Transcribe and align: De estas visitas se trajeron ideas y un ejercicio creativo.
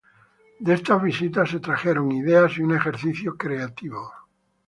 De 0.67 0.73
estas 0.73 0.99
visitas 1.03 1.51
se 1.51 1.59
trajeron 1.59 2.11
ideas 2.11 2.57
y 2.57 2.63
un 2.63 2.75
ejercicio 2.75 3.37
creativo. 3.37 4.11